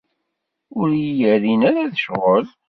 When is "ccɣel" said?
1.99-2.45